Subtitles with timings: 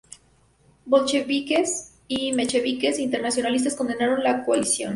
[0.83, 4.89] Bolcheviques y mencheviques internacionalistas condenaron la coalición.